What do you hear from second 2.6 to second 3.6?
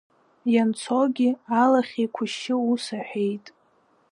ус аҳәеит…